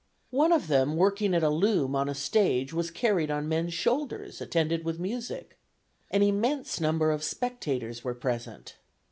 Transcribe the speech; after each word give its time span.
One 0.31 0.51
of 0.51 0.65
them 0.67 0.95
working 0.97 1.35
at 1.35 1.43
a 1.43 1.51
loom 1.51 1.95
on 1.95 2.09
a 2.09 2.15
stage 2.15 2.73
was 2.73 2.89
carried 2.89 3.29
on 3.29 3.47
men's 3.47 3.75
shoulders, 3.75 4.41
attended 4.41 4.83
with 4.83 4.97
music. 4.99 5.59
An 6.09 6.23
immense 6.23 6.81
number 6.81 7.11
of 7.11 7.23
spectators 7.23 8.03
were 8.03 8.15
present." 8.15 8.77